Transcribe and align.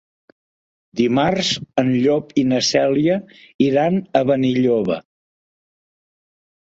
Dimarts 1.01 1.51
en 1.81 1.91
Llop 2.05 2.33
i 2.43 2.45
na 2.53 2.63
Cèlia 2.69 3.19
iran 3.67 4.01
a 4.21 4.25
Benilloba. 4.31 4.99